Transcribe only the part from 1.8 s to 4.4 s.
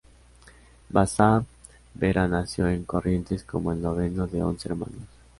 Vera nació en Corrientes como el noveno